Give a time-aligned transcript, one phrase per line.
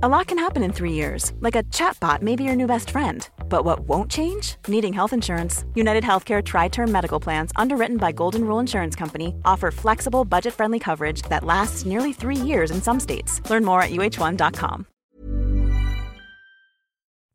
[0.00, 2.90] A lot can happen in three years, like a chatbot may be your new best
[2.90, 3.28] friend.
[3.48, 4.54] But what won't change?
[4.68, 5.64] Needing health insurance.
[5.74, 10.54] United Healthcare Tri Term Medical Plans, underwritten by Golden Rule Insurance Company, offer flexible, budget
[10.54, 13.42] friendly coverage that lasts nearly three years in some states.
[13.50, 14.86] Learn more at uh1.com.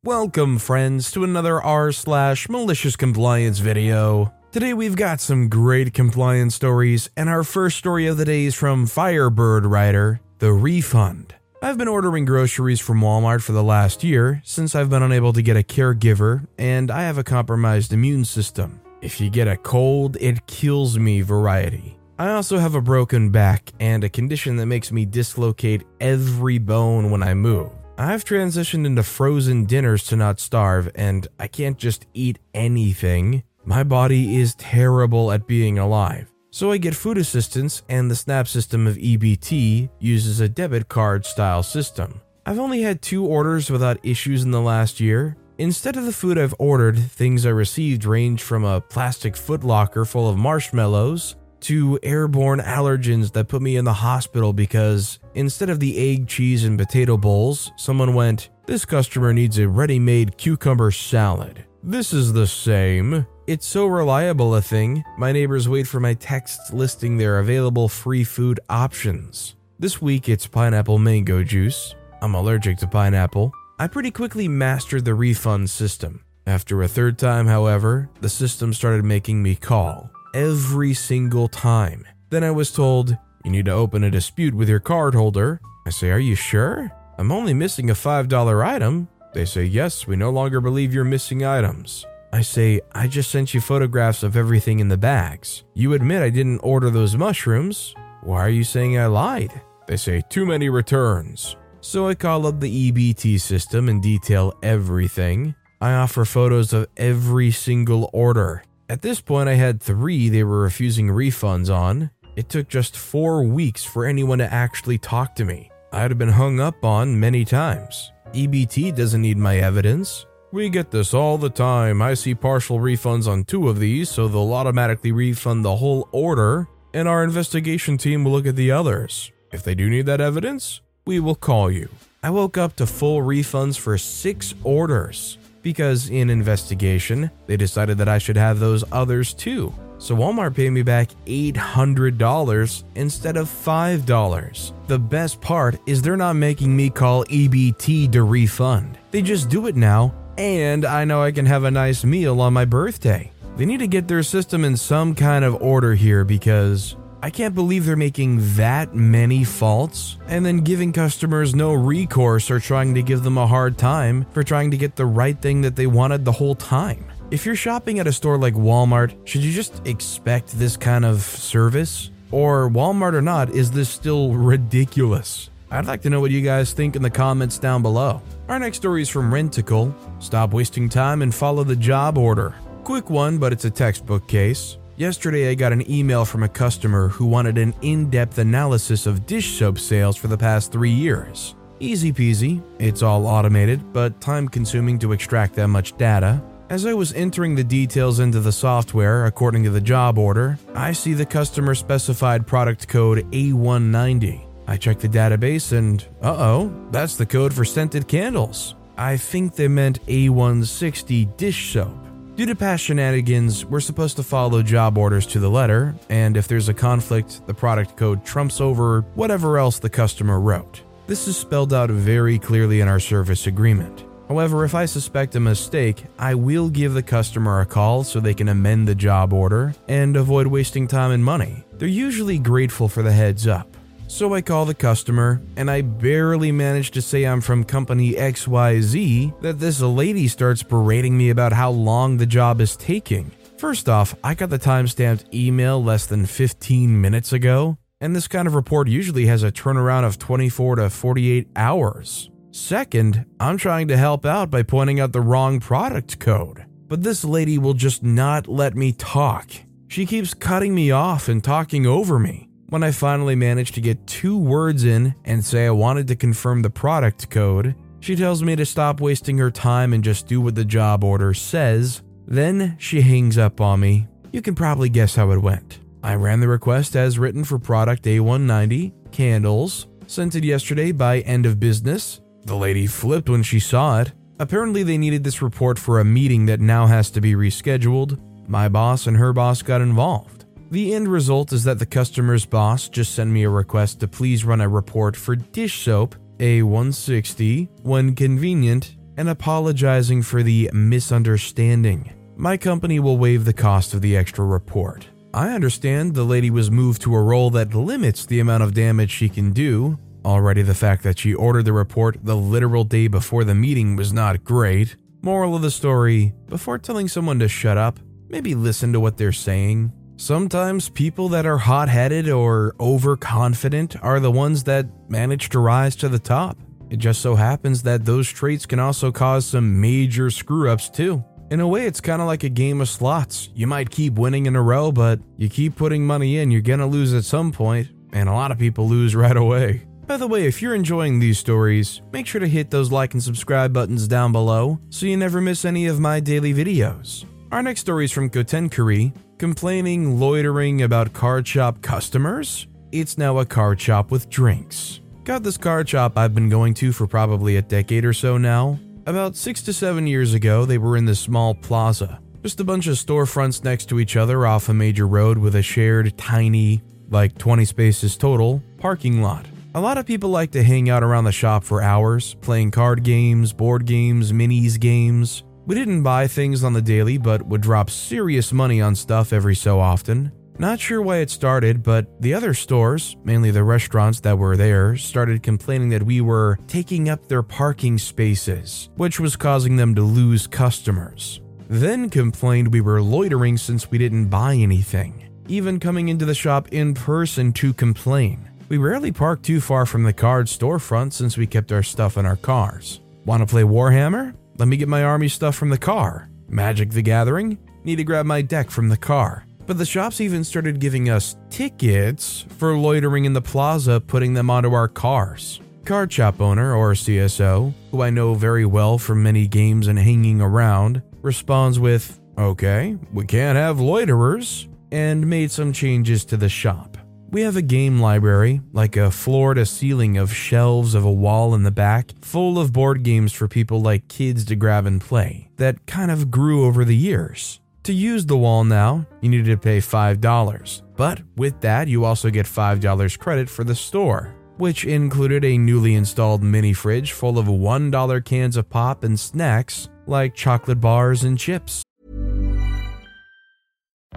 [0.06, 4.34] Welcome, friends, to another r slash malicious compliance video.
[4.54, 8.56] Today we've got some great compliance stories, and our first story of the day is
[8.56, 11.36] from Firebird Writer, The Refund.
[11.64, 15.42] I've been ordering groceries from Walmart for the last year since I've been unable to
[15.42, 18.82] get a caregiver and I have a compromised immune system.
[19.02, 21.98] If you get a cold, it kills me variety.
[22.20, 27.12] I also have a broken back and a condition that makes me dislocate every bone
[27.12, 27.72] when I move.
[27.98, 33.44] I've transitioned into frozen dinners to not starve, and I can't just eat anything.
[33.64, 36.33] My body is terrible at being alive.
[36.54, 41.26] So I get food assistance, and the SNAP system of EBT uses a debit card
[41.26, 42.22] style system.
[42.46, 45.36] I've only had two orders without issues in the last year.
[45.58, 50.30] Instead of the food I've ordered, things I received range from a plastic footlocker full
[50.30, 55.98] of marshmallows to airborne allergens that put me in the hospital because instead of the
[55.98, 61.66] egg, cheese, and potato bowls, someone went, This customer needs a ready made cucumber salad.
[61.82, 63.26] This is the same.
[63.46, 68.24] It's so reliable a thing, my neighbors wait for my texts listing their available free
[68.24, 69.56] food options.
[69.78, 71.94] This week it's pineapple mango juice.
[72.22, 73.52] I'm allergic to pineapple.
[73.80, 76.24] I pretty quickly mastered the refund system.
[76.48, 82.06] After a third time, however, the system started making me call every single time.
[82.30, 85.60] Then I was told, You need to open a dispute with your cardholder.
[85.86, 86.90] I say, Are you sure?
[87.18, 89.10] I'm only missing a $5 item.
[89.34, 92.06] They say, Yes, we no longer believe you're missing items.
[92.34, 95.66] I say, I just sent you photographs of everything in the bags.
[95.76, 97.94] You admit I didn't order those mushrooms.
[98.24, 99.62] Why are you saying I lied?
[99.86, 101.56] They say, too many returns.
[101.82, 105.54] So I call up the EBT system and detail everything.
[105.80, 108.64] I offer photos of every single order.
[108.90, 112.10] At this point, I had three they were refusing refunds on.
[112.36, 115.70] It took just four weeks for anyone to actually talk to me.
[115.92, 118.12] I'd have been hung up on many times.
[118.34, 120.26] EBT doesn't need my evidence.
[120.54, 122.00] We get this all the time.
[122.00, 126.68] I see partial refunds on two of these, so they'll automatically refund the whole order,
[126.94, 129.32] and our investigation team will look at the others.
[129.52, 131.90] If they do need that evidence, we will call you.
[132.22, 138.08] I woke up to full refunds for six orders because in investigation, they decided that
[138.08, 139.74] I should have those others too.
[139.98, 144.74] So Walmart paid me back $800 instead of $5.
[144.86, 149.00] The best part is they're not making me call EBT to refund.
[149.10, 152.54] They just do it now and I know I can have a nice meal on
[152.54, 153.32] my birthday.
[153.56, 157.56] They need to get their system in some kind of order here because I can't
[157.56, 163.04] believe they're making that many faults and then giving customers no recourse or trying to
[163.04, 166.26] give them a hard time for trying to get the right thing that they wanted
[166.26, 167.06] the whole time.
[167.32, 171.22] If you're shopping at a store like Walmart, should you just expect this kind of
[171.22, 172.10] service?
[172.32, 175.50] Or, Walmart or not, is this still ridiculous?
[175.72, 178.22] I'd like to know what you guys think in the comments down below.
[178.50, 179.94] Our next story is from Renticle.
[180.22, 182.54] Stop wasting time and follow the job order.
[182.84, 184.78] Quick one, but it's a textbook case.
[184.98, 189.26] Yesterday, I got an email from a customer who wanted an in depth analysis of
[189.26, 191.56] dish soap sales for the past three years.
[191.80, 196.44] Easy peasy, it's all automated, but time consuming to extract that much data.
[196.70, 200.92] As I was entering the details into the software according to the job order, I
[200.92, 204.43] see the customer specified product code A190.
[204.68, 208.76] I check the database and, uh oh, that's the code for scented candles.
[208.98, 211.98] I think they meant A160 dish soap.
[212.36, 216.48] Due to past shenanigans, we're supposed to follow job orders to the letter, and if
[216.48, 220.82] there's a conflict, the product code trumps over whatever else the customer wrote.
[221.06, 224.06] This is spelled out very clearly in our service agreement.
[224.30, 228.34] However, if I suspect a mistake, I will give the customer a call so they
[228.34, 231.64] can amend the job order and avoid wasting time and money.
[231.74, 233.73] They're usually grateful for the heads up.
[234.14, 239.42] So I call the customer, and I barely manage to say I'm from company XYZ
[239.42, 243.32] that this lady starts berating me about how long the job is taking.
[243.58, 248.48] First off, I got the timestamped email less than 15 minutes ago, and this kind
[248.48, 252.30] of report usually has a turnaround of 24 to 48 hours.
[252.52, 257.26] Second, I'm trying to help out by pointing out the wrong product code, but this
[257.26, 259.50] lady will just not let me talk.
[259.88, 262.52] She keeps cutting me off and talking over me.
[262.74, 266.64] When I finally managed to get two words in and say I wanted to confirm
[266.64, 270.56] the product code, she tells me to stop wasting her time and just do what
[270.56, 272.02] the job order says.
[272.26, 274.08] Then she hangs up on me.
[274.32, 275.82] You can probably guess how it went.
[276.02, 281.46] I ran the request as written for product A190, candles, sent it yesterday by end
[281.46, 282.22] of business.
[282.46, 284.14] The lady flipped when she saw it.
[284.40, 288.20] Apparently, they needed this report for a meeting that now has to be rescheduled.
[288.50, 290.43] My boss and her boss got involved.
[290.74, 294.44] The end result is that the customer's boss just sent me a request to please
[294.44, 302.12] run a report for dish soap, A160, when convenient, and apologizing for the misunderstanding.
[302.36, 305.08] My company will waive the cost of the extra report.
[305.32, 309.12] I understand the lady was moved to a role that limits the amount of damage
[309.12, 310.00] she can do.
[310.26, 314.12] Already, the fact that she ordered the report the literal day before the meeting was
[314.12, 314.96] not great.
[315.22, 319.32] Moral of the story before telling someone to shut up, maybe listen to what they're
[319.32, 319.94] saying.
[320.16, 325.96] Sometimes people that are hot headed or overconfident are the ones that manage to rise
[325.98, 326.58] to the top.
[326.92, 331.24] It just so happens that those traits can also cause some major screw ups too.
[331.50, 333.50] In a way, it's kind of like a game of slots.
[333.56, 336.88] You might keep winning in a row, but you keep putting money in, you're gonna
[336.88, 339.82] lose at some point, and a lot of people lose right away.
[340.06, 343.24] By the way, if you're enjoying these stories, make sure to hit those like and
[343.24, 347.26] subscribe buttons down below so you never miss any of my daily videos.
[347.52, 352.66] Our next story is from Kotenkuri, complaining loitering about card shop customers.
[352.94, 355.02] It's now a card shop with drinks.
[355.26, 358.80] Got this card shop I've been going to for probably a decade or so now.
[359.06, 362.22] About six to seven years ago, they were in this small plaza.
[362.42, 365.62] Just a bunch of storefronts next to each other off a major road with a
[365.62, 369.46] shared, tiny, like 20 spaces total, parking lot.
[369.76, 373.04] A lot of people like to hang out around the shop for hours, playing card
[373.04, 375.44] games, board games, minis games.
[375.66, 379.56] We didn't buy things on the daily, but would drop serious money on stuff every
[379.56, 380.32] so often.
[380.60, 384.98] Not sure why it started, but the other stores, mainly the restaurants that were there,
[384.98, 390.02] started complaining that we were taking up their parking spaces, which was causing them to
[390.02, 391.40] lose customers.
[391.70, 396.68] Then complained we were loitering since we didn't buy anything, even coming into the shop
[396.74, 398.50] in person to complain.
[398.68, 402.26] We rarely parked too far from the card storefront since we kept our stuff in
[402.26, 403.00] our cars.
[403.26, 404.36] Want to play Warhammer?
[404.64, 406.30] Let me get my army stuff from the car.
[406.48, 407.58] Magic the Gathering?
[407.84, 409.46] Need to grab my deck from the car.
[409.66, 414.50] But the shops even started giving us tickets for loitering in the plaza, putting them
[414.50, 415.60] onto our cars.
[415.84, 420.40] Card shop owner, or CSO, who I know very well from many games and hanging
[420.40, 426.93] around, responds with, Okay, we can't have loiterers, and made some changes to the shop.
[427.34, 431.56] We have a game library, like a floor to ceiling of shelves of a wall
[431.56, 435.50] in the back, full of board games for people like kids to grab and play,
[435.58, 437.60] that kind of grew over the years.
[437.86, 440.84] To use the wall now, you needed to pay $5.
[440.96, 445.96] But with that, you also get $5 credit for the store, which included a newly
[445.96, 451.40] installed mini fridge full of $1 cans of pop and snacks like chocolate bars and
[451.40, 451.82] chips.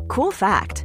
[0.07, 0.85] Cool fact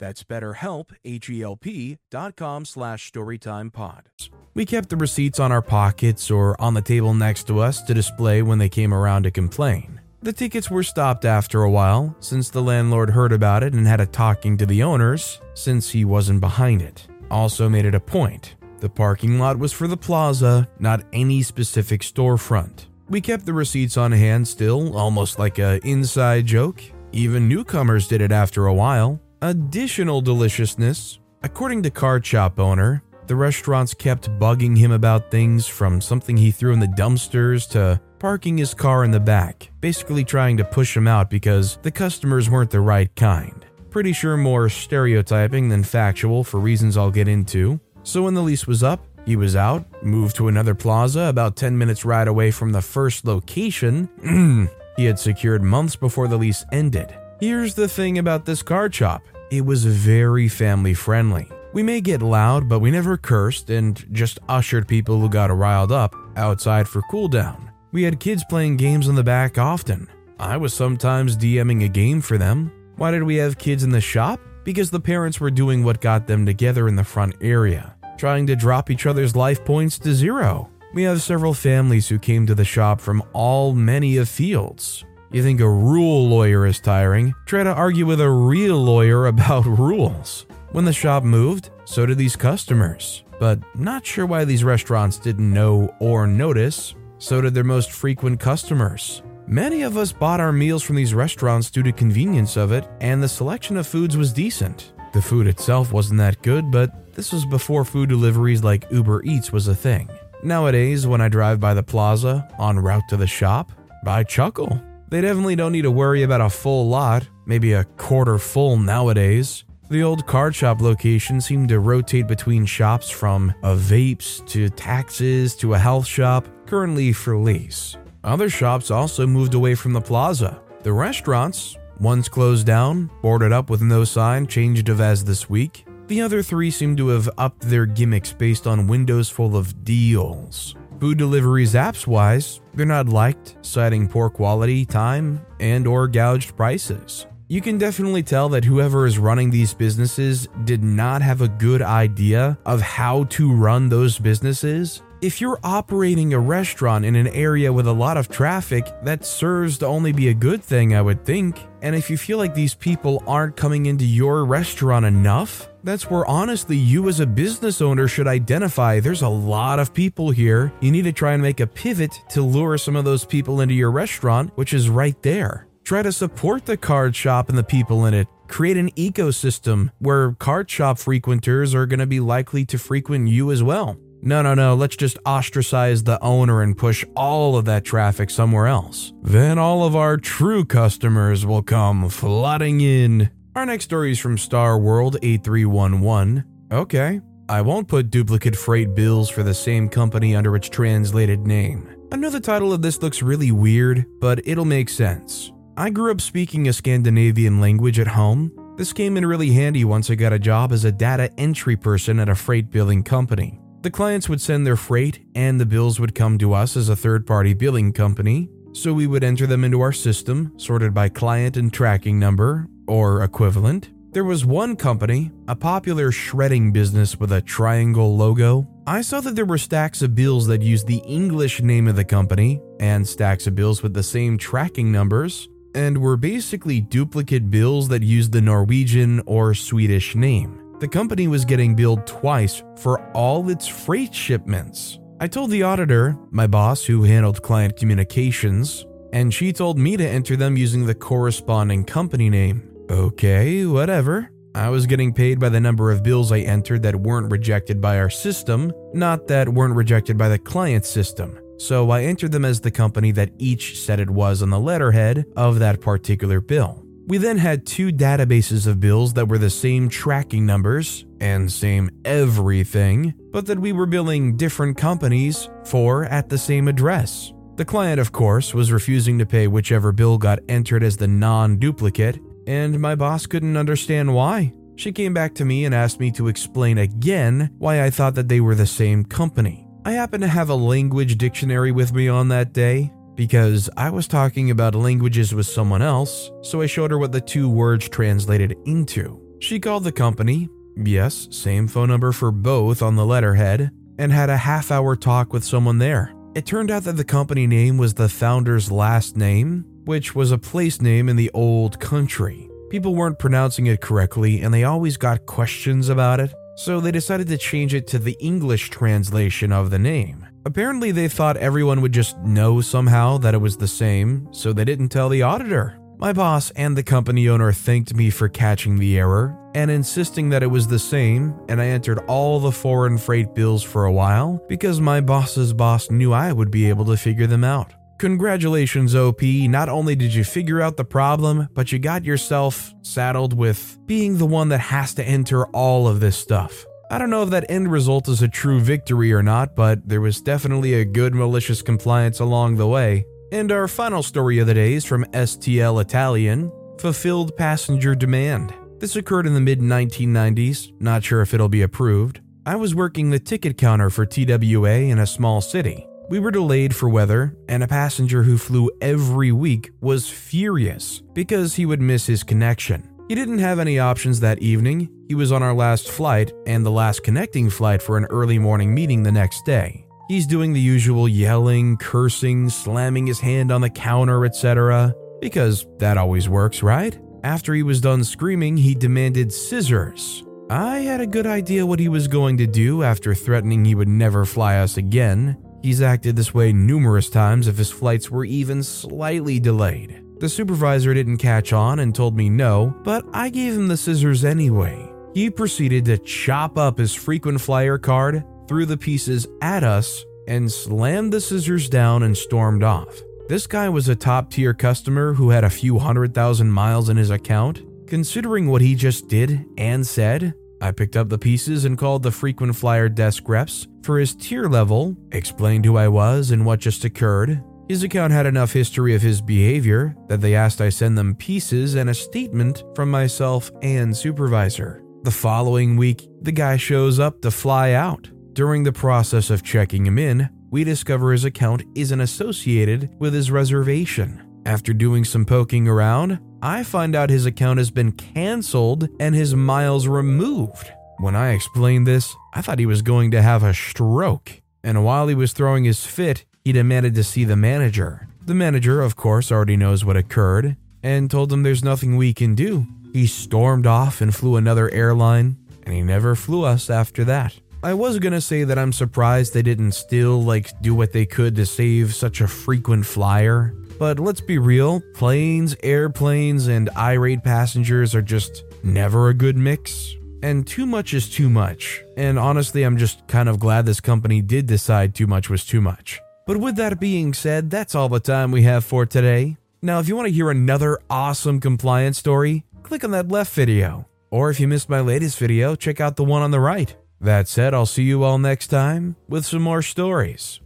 [0.00, 4.06] That's betterhelp, H-E-L-P dot com slash storytimepod.
[4.54, 7.94] We kept the receipts on our pockets or on the table next to us to
[7.94, 10.00] display when they came around to complain.
[10.22, 14.00] The tickets were stopped after a while, since the landlord heard about it and had
[14.00, 17.06] a talking to the owners, since he wasn't behind it.
[17.30, 18.56] Also made it a point.
[18.80, 22.86] The parking lot was for the plaza, not any specific storefront.
[23.10, 26.82] We kept the receipts on hand still, almost like a inside joke.
[27.12, 29.20] Even newcomers did it after a while.
[29.42, 31.18] Additional deliciousness.
[31.42, 36.50] According to card shop owner, the restaurants kept bugging him about things from something he
[36.50, 40.94] threw in the dumpsters to parking his car in the back, basically trying to push
[40.94, 43.64] him out because the customers weren't the right kind.
[43.88, 47.80] Pretty sure more stereotyping than factual for reasons I'll get into.
[48.02, 51.78] So when the lease was up, he was out, moved to another plaza about 10
[51.78, 54.68] minutes ride away from the first location
[54.98, 57.16] he had secured months before the lease ended.
[57.40, 61.48] Here's the thing about this card shop it was very family friendly.
[61.72, 65.90] We may get loud, but we never cursed and just ushered people who got riled
[65.90, 67.72] up outside for cooldown.
[67.92, 70.06] We had kids playing games in the back often.
[70.38, 72.70] I was sometimes DMing a game for them.
[72.96, 74.38] Why did we have kids in the shop?
[74.62, 78.54] Because the parents were doing what got them together in the front area, trying to
[78.54, 80.68] drop each other's life points to zero.
[80.92, 85.06] We have several families who came to the shop from all many of fields.
[85.32, 87.34] You think a rule lawyer is tiring?
[87.46, 90.46] Try to argue with a real lawyer about rules.
[90.72, 93.22] When the shop moved, so did these customers.
[93.38, 98.40] But not sure why these restaurants didn't know or notice so did their most frequent
[98.40, 99.22] customers.
[99.46, 103.22] Many of us bought our meals from these restaurants due to convenience of it, and
[103.22, 104.92] the selection of foods was decent.
[105.12, 109.52] The food itself wasn't that good, but this was before food deliveries like Uber Eats
[109.52, 110.08] was a thing.
[110.42, 113.70] Nowadays, when I drive by the plaza en route to the shop,
[114.06, 114.80] I chuckle.
[115.10, 119.64] They definitely don't need to worry about a full lot, maybe a quarter full nowadays.
[119.90, 125.56] The old card shop location seemed to rotate between shops from a vapes to taxes
[125.56, 127.96] to a health shop, currently for lease.
[128.22, 130.62] Other shops also moved away from the plaza.
[130.84, 135.86] The restaurants, once closed down, boarded up with no sign, changed of as this week.
[136.06, 140.76] The other three seem to have upped their gimmicks based on windows full of deals.
[141.00, 147.26] Food deliveries apps wise, they're not liked, citing poor quality, time, and or gouged prices.
[147.48, 151.80] You can definitely tell that whoever is running these businesses did not have a good
[151.80, 155.02] idea of how to run those businesses.
[155.22, 159.76] If you're operating a restaurant in an area with a lot of traffic, that serves
[159.78, 161.62] to only be a good thing, I would think.
[161.82, 166.24] And if you feel like these people aren't coming into your restaurant enough, that's where
[166.24, 170.72] honestly you as a business owner should identify there's a lot of people here.
[170.80, 173.74] You need to try and make a pivot to lure some of those people into
[173.74, 175.66] your restaurant, which is right there.
[175.84, 178.26] Try to support the card shop and the people in it.
[178.48, 183.52] Create an ecosystem where card shop frequenters are going to be likely to frequent you
[183.52, 183.98] as well.
[184.22, 188.66] No, no, no, let's just ostracize the owner and push all of that traffic somewhere
[188.66, 189.12] else.
[189.22, 193.30] Then all of our true customers will come flooding in.
[193.54, 196.44] Our next story is from Star World 8311.
[196.70, 201.88] Okay, I won't put duplicate freight bills for the same company under its translated name.
[202.12, 205.50] I know the title of this looks really weird, but it'll make sense.
[205.76, 208.52] I grew up speaking a Scandinavian language at home.
[208.76, 212.20] This came in really handy once I got a job as a data entry person
[212.20, 213.60] at a freight billing company.
[213.82, 216.96] The clients would send their freight, and the bills would come to us as a
[216.96, 218.50] third party billing company.
[218.72, 223.22] So we would enter them into our system, sorted by client and tracking number, or
[223.22, 223.90] equivalent.
[224.12, 228.68] There was one company, a popular shredding business with a triangle logo.
[228.86, 232.04] I saw that there were stacks of bills that used the English name of the
[232.04, 237.88] company, and stacks of bills with the same tracking numbers, and were basically duplicate bills
[237.88, 240.59] that used the Norwegian or Swedish name.
[240.80, 244.98] The company was getting billed twice for all its freight shipments.
[245.20, 250.08] I told the auditor, my boss who handled client communications, and she told me to
[250.08, 252.68] enter them using the corresponding company name.
[252.90, 254.30] Okay, whatever.
[254.54, 257.98] I was getting paid by the number of bills I entered that weren't rejected by
[257.98, 262.62] our system, not that weren't rejected by the client system so I entered them as
[262.62, 266.82] the company that each said it was on the letterhead of that particular bill.
[267.06, 271.90] We then had two databases of bills that were the same tracking numbers and same
[272.04, 277.32] everything, but that we were billing different companies for at the same address.
[277.56, 281.58] The client, of course, was refusing to pay whichever bill got entered as the non
[281.58, 284.52] duplicate, and my boss couldn't understand why.
[284.76, 288.28] She came back to me and asked me to explain again why I thought that
[288.28, 289.66] they were the same company.
[289.84, 294.08] I happened to have a language dictionary with me on that day because I was
[294.08, 298.56] talking about languages with someone else, so I showed her what the two words translated
[298.64, 299.20] into.
[299.40, 304.30] She called the company, yes, same phone number for both on the letterhead, and had
[304.30, 306.14] a half hour talk with someone there.
[306.34, 310.38] It turned out that the company name was the founder's last name, which was a
[310.38, 312.48] place name in the old country.
[312.70, 317.26] People weren't pronouncing it correctly, and they always got questions about it so they decided
[317.28, 320.26] to change it to the English translation of the name.
[320.46, 324.64] Apparently, they thought everyone would just know somehow that it was the same, so they
[324.64, 325.78] didn't tell the auditor.
[325.98, 330.42] My boss and the company owner thanked me for catching the error and insisting that
[330.42, 334.42] it was the same, and I entered all the foreign freight bills for a while
[334.48, 337.74] because my boss's boss knew I would be able to figure them out.
[337.98, 339.20] Congratulations, OP.
[339.22, 344.16] Not only did you figure out the problem, but you got yourself saddled with being
[344.16, 346.64] the one that has to enter all of this stuff.
[346.92, 350.00] I don't know if that end result is a true victory or not, but there
[350.00, 353.04] was definitely a good malicious compliance along the way.
[353.30, 358.52] And our final story of the day is from STL Italian Fulfilled Passenger Demand.
[358.80, 362.22] This occurred in the mid 1990s, not sure if it'll be approved.
[362.44, 365.86] I was working the ticket counter for TWA in a small city.
[366.08, 371.54] We were delayed for weather, and a passenger who flew every week was furious because
[371.54, 372.89] he would miss his connection.
[373.10, 374.88] He didn't have any options that evening.
[375.08, 378.72] He was on our last flight and the last connecting flight for an early morning
[378.72, 379.84] meeting the next day.
[380.06, 384.94] He's doing the usual yelling, cursing, slamming his hand on the counter, etc.
[385.20, 386.96] Because that always works, right?
[387.24, 390.22] After he was done screaming, he demanded scissors.
[390.48, 393.88] I had a good idea what he was going to do after threatening he would
[393.88, 395.36] never fly us again.
[395.64, 400.00] He's acted this way numerous times if his flights were even slightly delayed.
[400.20, 404.22] The supervisor didn't catch on and told me no, but I gave him the scissors
[404.22, 404.92] anyway.
[405.14, 410.52] He proceeded to chop up his frequent flyer card, threw the pieces at us, and
[410.52, 413.00] slammed the scissors down and stormed off.
[413.30, 416.98] This guy was a top tier customer who had a few hundred thousand miles in
[416.98, 417.62] his account.
[417.86, 422.10] Considering what he just did and said, I picked up the pieces and called the
[422.10, 426.84] frequent flyer desk reps for his tier level, explained who I was and what just
[426.84, 427.42] occurred.
[427.70, 431.76] His account had enough history of his behavior that they asked I send them pieces
[431.76, 434.82] and a statement from myself and supervisor.
[435.04, 438.10] The following week, the guy shows up to fly out.
[438.32, 443.30] During the process of checking him in, we discover his account isn't associated with his
[443.30, 444.20] reservation.
[444.46, 449.36] After doing some poking around, I find out his account has been cancelled and his
[449.36, 450.72] miles removed.
[450.98, 454.40] When I explained this, I thought he was going to have a stroke.
[454.64, 458.08] And while he was throwing his fit, he demanded to see the manager.
[458.26, 462.34] The manager, of course, already knows what occurred and told him there's nothing we can
[462.34, 462.66] do.
[462.92, 467.38] He stormed off and flew another airline, and he never flew us after that.
[467.62, 471.36] I was gonna say that I'm surprised they didn't still like do what they could
[471.36, 477.94] to save such a frequent flyer, but let's be real planes, airplanes, and irate passengers
[477.94, 479.94] are just never a good mix.
[480.20, 481.80] And too much is too much.
[481.96, 485.60] And honestly, I'm just kind of glad this company did decide too much was too
[485.60, 486.00] much.
[486.26, 489.36] But with that being said, that's all the time we have for today.
[489.62, 493.86] Now, if you want to hear another awesome compliance story, click on that left video.
[494.10, 496.74] Or if you missed my latest video, check out the one on the right.
[497.00, 500.40] That said, I'll see you all next time with some more stories.